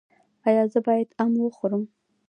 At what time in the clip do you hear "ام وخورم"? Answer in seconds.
1.23-1.83